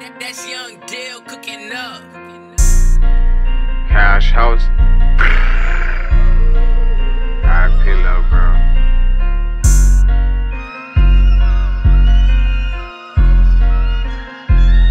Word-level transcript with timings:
That, 0.00 0.18
that's 0.18 0.48
young 0.48 0.80
deal 0.86 1.20
cooking 1.22 1.70
up. 1.72 2.02
Cash 3.88 4.32
house. 4.32 4.62
I 7.44 7.68
peel 7.84 8.06
up, 8.06 8.28
bro. 8.30 8.56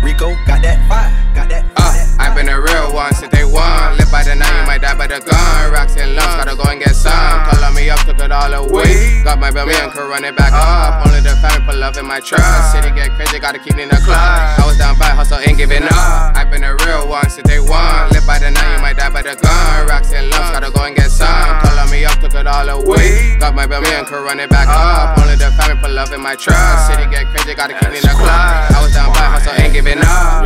Rico 0.04 0.36
got 0.46 0.61
that 0.64 0.80
fire, 0.88 1.12
got 1.36 1.50
that 1.50 1.66
Uh, 1.76 1.82
fire. 1.82 2.05
I've 2.20 2.36
been 2.36 2.50
a 2.50 2.60
real 2.60 2.94
one 2.94 3.14
since 3.14 3.32
day 3.34 3.44
one. 3.44 3.98
Live 3.98 4.12
by 4.12 4.23
the 4.23 4.36
night, 4.36 4.54
you 4.60 4.66
might 4.66 4.82
die 4.82 4.96
by 4.96 5.07
the 5.07 5.20
gun. 5.20 5.71
Rocks 5.71 5.96
and 5.98 6.15
lumps, 6.15 6.36
gotta 6.36 6.56
go 6.56 6.64
and 6.70 6.79
get 6.79 6.96
some. 6.96 7.12
Color 7.50 7.71
me 7.73 7.89
up, 7.89 8.00
took 8.06 8.20
it 8.20 8.32
all 8.32 8.54
away. 8.54 9.21
Got 9.23 9.39
my 9.39 9.51
baby 9.51 9.73
and 9.76 9.92
could 9.92 10.07
run 10.10 10.23
it 10.23 10.36
back 10.36 10.54
up. 10.54 11.06
Only 11.06 11.20
the 11.21 11.36
family 11.42 11.59
love 11.89 11.98
in 11.98 12.06
my 12.06 12.20
truck. 12.20 12.46
City 12.71 12.93
get 12.93 13.10
crazy, 13.18 13.39
gotta 13.39 13.57
keep 13.57 13.74
it 13.74 13.82
in 13.82 13.89
the 13.89 13.98
club. 14.06 14.21
I 14.61 14.64
was 14.66 14.78
down 14.78 14.93
by 15.00 15.10
hustle, 15.10 15.39
ain't 15.42 15.57
giving 15.57 15.82
up. 15.82 16.38
I've 16.38 16.52
been 16.52 16.64
a 16.64 16.78
real 16.86 17.10
one 17.10 17.28
since 17.29 17.50
day 17.50 17.57
one. 17.57 18.14
Live 18.14 18.28
by 18.29 18.38
the 18.38 18.52
night, 18.52 18.78
you 18.78 18.82
might 18.82 18.98
die 18.98 19.10
by 19.10 19.24
the 19.25 19.34
gun. 19.34 19.88
Rocks 19.89 20.14
and 20.14 20.29
lumps, 20.29 20.54
gotta 20.54 20.70
go 20.70 20.86
and 20.86 20.96
get 20.96 21.10
some. 21.10 21.25
Color 21.65 21.89
me 21.89 22.06
up, 22.06 22.20
took 22.21 22.36
it 22.36 22.46
all 22.46 22.70
away. 22.70 23.38
Got 23.39 23.56
my 23.56 23.65
baby 23.65 23.89
and 23.89 24.06
could 24.06 24.21
run 24.21 24.39
it 24.39 24.50
back 24.54 24.70
up. 24.70 25.18
Only 25.18 25.34
the 25.34 25.50
family 25.57 25.82
put 25.82 25.89
love 25.89 26.14
in 26.14 26.21
my 26.21 26.36
truck. 26.36 26.78
City 26.86 27.10
get 27.10 27.25
crazy, 27.34 27.57
gotta 27.57 27.74
keep 27.74 27.90
it 27.90 27.98
in 27.98 28.06
the 28.06 28.14
club. 28.14 28.70
I 28.70 28.78
was 28.86 28.93
down 28.93 29.10
by 29.10 29.26
hustle, 29.26 29.57
ain't 29.57 29.74
giving 29.74 29.98
up. 30.06 30.46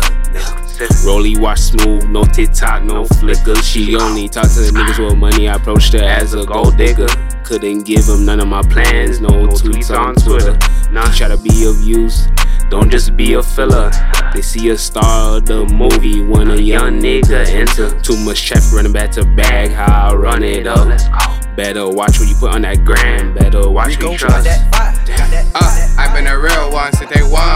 Rolly 1.06 1.36
watch 1.38 1.60
smooth, 1.60 2.04
no 2.04 2.24
TikTok, 2.24 2.82
no 2.82 3.04
flicker. 3.04 3.54
She 3.56 3.96
only 3.96 4.28
talk 4.28 4.44
to 4.44 4.60
the 4.60 4.70
niggas 4.70 5.04
with 5.04 5.18
money. 5.18 5.48
I 5.48 5.54
approached 5.54 5.92
her 5.92 6.04
as 6.04 6.34
a 6.34 6.44
gold 6.44 6.76
digger. 6.76 7.06
Couldn't 7.44 7.84
give 7.84 8.04
him 8.06 8.24
none 8.24 8.40
of 8.40 8.48
my 8.48 8.62
plans, 8.62 9.20
no 9.20 9.30
tweets 9.30 9.96
on 9.96 10.14
Twitter. 10.14 10.58
Nah, 10.92 11.04
try 11.14 11.28
to 11.28 11.36
be 11.36 11.64
of 11.64 11.80
use. 11.82 12.26
Don't 12.70 12.90
just 12.90 13.16
be 13.16 13.34
a 13.34 13.42
filler. 13.42 13.90
They 14.32 14.42
see 14.42 14.70
a 14.70 14.78
star 14.78 15.36
of 15.36 15.46
the 15.46 15.64
movie 15.66 16.24
when 16.24 16.50
a 16.50 16.56
young 16.56 17.00
nigga 17.00 17.46
enter. 17.48 17.98
Too 18.00 18.16
much 18.24 18.46
traffic 18.46 18.72
running 18.72 18.92
back 18.92 19.10
to 19.12 19.24
back, 19.24 19.70
how 19.70 20.10
I 20.10 20.14
run 20.14 20.42
it 20.42 20.66
up. 20.66 20.88
Better 21.56 21.88
watch 21.88 22.18
what 22.18 22.28
you 22.28 22.34
put 22.34 22.52
on 22.54 22.62
that 22.62 22.84
gram. 22.84 23.34
Better 23.34 23.70
watch 23.70 23.88
Rico 23.88 24.10
what 24.10 24.20
you 24.20 24.28
got 24.28 24.42
trust. 24.42 24.44
that 24.44 24.74
fire, 24.74 25.16
got 25.16 25.30
that 25.30 25.46
Uh. 25.54 26.00
I've 26.00 26.12
been 26.12 26.26
a 26.26 26.36
real 26.38 26.72
one 26.72 26.92
since 26.94 27.10
day 27.12 27.22
one. 27.22 27.53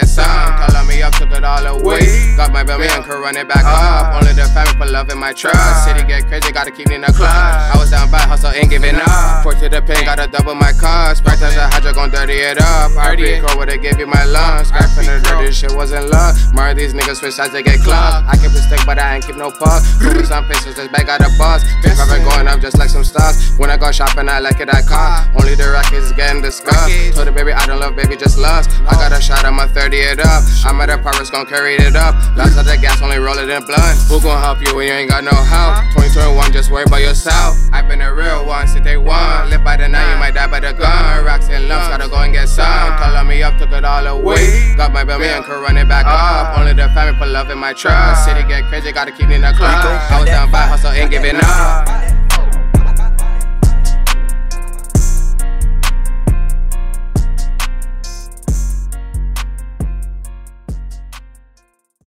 Lumps, 0.00 0.16
gotta 0.16 0.57
get 0.72 0.86
me 0.86 1.02
up, 1.02 1.12
took 1.14 1.30
it 1.32 1.44
all 1.44 1.64
away. 1.66 2.34
Got 2.36 2.52
my 2.52 2.62
baby 2.62 2.86
and 2.90 3.04
could 3.04 3.20
run 3.20 3.36
it 3.36 3.48
back 3.48 3.64
up. 3.64 4.14
Only 4.14 4.32
the 4.32 4.48
family 4.54 4.74
put 4.78 4.90
love 4.90 5.10
in 5.10 5.18
my 5.18 5.32
trust. 5.32 5.84
City 5.84 6.02
get 6.06 6.26
crazy, 6.26 6.52
gotta 6.52 6.70
keep 6.70 6.88
me 6.88 6.96
in 6.96 7.02
the 7.02 7.12
club. 7.12 7.30
I 7.30 7.76
was 7.78 7.90
down 7.90 8.10
by 8.10 8.18
hustle, 8.18 8.50
ain't 8.52 8.70
giving 8.70 8.96
up. 8.96 9.42
Fork 9.42 9.58
to 9.60 9.68
the 9.68 9.82
pin, 9.82 10.04
gotta 10.04 10.26
double 10.26 10.54
my 10.54 10.72
cost. 10.72 11.18
Sprite 11.18 11.42
as 11.42 11.56
a 11.56 11.68
hydro, 11.68 11.92
gon' 11.92 12.10
dirty 12.10 12.34
it 12.34 12.58
up. 12.60 12.92
RB 12.92 13.40
Crow 13.40 13.58
would've 13.58 13.80
gave 13.82 13.98
you 13.98 14.06
my 14.06 14.24
lungs. 14.24 14.68
Scrap 14.68 14.90
from 14.90 15.06
the 15.06 15.20
dirty 15.22 15.52
shit 15.52 15.72
wasn't 15.72 16.08
luck. 16.10 16.36
More 16.52 16.74
these 16.74 16.94
niggas 16.94 17.16
switch 17.16 17.34
sides, 17.34 17.52
they 17.52 17.62
get 17.62 17.80
clogged. 17.80 18.26
I 18.28 18.36
keep 18.36 18.52
a 18.52 18.60
stick, 18.60 18.80
but 18.86 18.98
I 18.98 19.16
ain't 19.16 19.26
keep 19.26 19.36
no 19.36 19.50
puck. 19.50 19.82
Focus 20.02 20.30
on 20.30 20.44
pesos, 20.46 20.76
this 20.76 20.88
bag 20.88 21.06
got 21.06 21.20
a 21.20 21.30
buzz. 21.38 21.64
Big 21.82 21.94
profit 21.96 22.22
going 22.24 22.48
up 22.48 22.60
just 22.60 22.78
like 22.78 22.90
some 22.90 23.04
stocks. 23.04 23.58
When 23.58 23.70
I 23.70 23.76
go 23.76 23.90
shopping, 23.92 24.28
I 24.28 24.38
like 24.38 24.60
it, 24.60 24.68
I 24.72 24.82
cop. 24.82 25.28
Only 25.34 25.54
the 25.54 25.70
rackets 25.70 26.06
is 26.06 26.12
getting 26.12 26.42
discussed. 26.42 27.14
Told 27.14 27.26
the 27.26 27.32
baby 27.32 27.52
I 27.52 27.64
don't 27.66 27.80
love 27.80 27.96
baby, 27.96 28.16
just 28.16 28.38
lust. 28.38 28.70
I 28.86 28.94
got 28.94 29.12
a 29.12 29.20
shot, 29.20 29.44
I'ma 29.44 29.66
30 29.66 29.96
it 29.96 30.20
up. 30.20 30.42
I'm 30.64 30.80
at 30.80 30.90
a 30.90 30.98
Paris, 30.98 31.30
gon' 31.30 31.46
carry 31.46 31.74
it 31.74 31.94
up. 31.94 32.14
Lots 32.36 32.56
of 32.56 32.66
the 32.66 32.76
gas, 32.76 33.00
only 33.02 33.18
roll 33.18 33.38
it 33.38 33.48
in 33.48 33.62
blunt. 33.64 33.98
Who 34.08 34.20
gon' 34.20 34.40
help 34.42 34.60
you 34.60 34.74
when 34.74 34.86
you 34.86 34.92
ain't 34.92 35.10
got 35.10 35.22
no 35.22 35.30
help? 35.30 35.78
Uh-huh. 35.78 36.08
2021, 36.10 36.52
just 36.52 36.70
worry 36.70 36.84
about 36.84 37.00
yourself. 37.00 37.56
I've 37.72 37.86
been 37.86 38.02
a 38.02 38.12
real 38.12 38.46
one 38.46 38.66
since 38.66 38.84
day 38.84 38.96
one. 38.96 39.50
Live 39.50 39.62
by 39.62 39.76
the 39.76 39.88
night, 39.88 40.02
you 40.02 40.18
uh-huh. 40.18 40.20
might 40.20 40.34
die 40.34 40.46
by 40.46 40.60
the 40.60 40.72
gun. 40.72 41.24
Rocks 41.24 41.48
and 41.48 41.68
lumps, 41.68 41.88
gotta 41.88 42.08
go 42.08 42.16
and 42.18 42.32
get 42.32 42.48
some. 42.48 42.66
Uh-huh. 42.66 42.98
Color 42.98 43.24
me 43.24 43.42
up, 43.42 43.58
took 43.58 43.70
it 43.72 43.84
all 43.84 44.06
away. 44.06 44.74
Got 44.76 44.92
my 44.92 45.04
baby 45.04 45.24
and 45.26 45.44
could 45.44 45.60
run 45.62 45.76
it 45.76 45.88
back 45.88 46.06
up. 46.06 46.58
Only 46.58 46.72
the 46.72 46.88
family 46.90 47.18
put 47.18 47.28
love 47.28 47.50
in 47.50 47.58
my 47.58 47.72
trust. 47.72 48.24
City 48.24 48.42
get 48.48 48.64
crazy, 48.66 48.92
gotta 48.92 49.12
keep 49.12 49.28
me 49.28 49.36
in 49.36 49.42
the 49.42 49.52
club. 49.52 49.70
I 49.70 50.20
was 50.20 50.28
down 50.28 50.50
by 50.50 50.62
hustle, 50.62 50.90
ain't 50.90 51.10
giving 51.10 51.36
up. 51.36 51.97